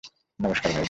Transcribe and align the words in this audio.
নমস্কার, 0.39 0.69
ভাই! 0.69 0.79